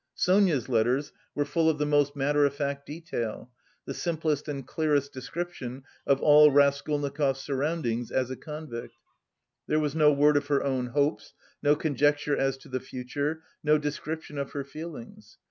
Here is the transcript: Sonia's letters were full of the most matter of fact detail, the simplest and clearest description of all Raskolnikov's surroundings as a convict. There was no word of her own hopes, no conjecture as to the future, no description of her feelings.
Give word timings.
Sonia's 0.15 0.67
letters 0.67 1.13
were 1.35 1.45
full 1.45 1.69
of 1.69 1.77
the 1.77 1.85
most 1.85 2.15
matter 2.15 2.43
of 2.43 2.55
fact 2.55 2.87
detail, 2.87 3.51
the 3.85 3.93
simplest 3.93 4.47
and 4.47 4.65
clearest 4.65 5.13
description 5.13 5.83
of 6.07 6.19
all 6.23 6.49
Raskolnikov's 6.49 7.39
surroundings 7.41 8.09
as 8.09 8.31
a 8.31 8.35
convict. 8.35 8.95
There 9.67 9.79
was 9.79 9.93
no 9.93 10.11
word 10.11 10.37
of 10.37 10.47
her 10.47 10.63
own 10.63 10.87
hopes, 10.87 11.35
no 11.61 11.75
conjecture 11.75 12.35
as 12.35 12.57
to 12.57 12.67
the 12.67 12.79
future, 12.79 13.43
no 13.63 13.77
description 13.77 14.39
of 14.39 14.53
her 14.53 14.63
feelings. 14.63 15.37